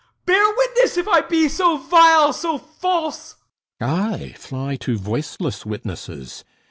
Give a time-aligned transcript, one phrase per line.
[0.25, 3.35] Bear witness if I be so vile, so false!
[3.79, 6.43] THESEUS Aye, fly to voiceless witnesses!